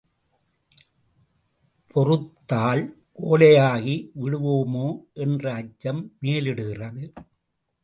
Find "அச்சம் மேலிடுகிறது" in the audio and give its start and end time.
5.53-7.05